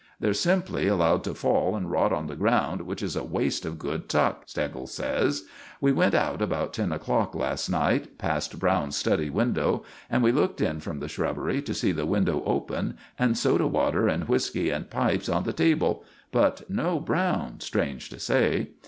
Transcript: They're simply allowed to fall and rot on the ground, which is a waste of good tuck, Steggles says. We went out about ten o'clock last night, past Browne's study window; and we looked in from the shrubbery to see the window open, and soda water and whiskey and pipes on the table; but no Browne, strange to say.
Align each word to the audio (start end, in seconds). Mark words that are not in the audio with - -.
They're 0.19 0.33
simply 0.33 0.87
allowed 0.87 1.23
to 1.25 1.35
fall 1.35 1.75
and 1.75 1.91
rot 1.91 2.11
on 2.11 2.25
the 2.25 2.35
ground, 2.35 2.81
which 2.87 3.03
is 3.03 3.15
a 3.15 3.23
waste 3.23 3.65
of 3.67 3.77
good 3.77 4.09
tuck, 4.09 4.45
Steggles 4.47 4.95
says. 4.95 5.43
We 5.79 5.91
went 5.91 6.15
out 6.15 6.41
about 6.41 6.73
ten 6.73 6.91
o'clock 6.91 7.35
last 7.35 7.69
night, 7.69 8.17
past 8.17 8.57
Browne's 8.57 8.95
study 8.97 9.29
window; 9.29 9.83
and 10.09 10.23
we 10.23 10.31
looked 10.31 10.59
in 10.59 10.79
from 10.79 11.01
the 11.01 11.07
shrubbery 11.07 11.61
to 11.61 11.75
see 11.75 11.91
the 11.91 12.07
window 12.07 12.41
open, 12.47 12.97
and 13.19 13.37
soda 13.37 13.67
water 13.67 14.07
and 14.07 14.27
whiskey 14.27 14.71
and 14.71 14.89
pipes 14.89 15.29
on 15.29 15.43
the 15.43 15.53
table; 15.53 16.03
but 16.31 16.67
no 16.67 16.99
Browne, 16.99 17.59
strange 17.59 18.09
to 18.09 18.17
say. 18.19 18.69